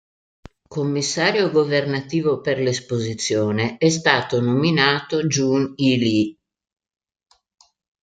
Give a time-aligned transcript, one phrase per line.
[0.67, 6.37] Commissario governativo per l'esposizione è stato nominato Joon-Hee Lee.